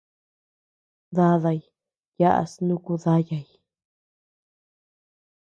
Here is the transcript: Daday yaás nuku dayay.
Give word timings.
Daday 1.15 1.59
yaás 2.19 2.51
nuku 2.65 2.93
dayay. 3.03 3.47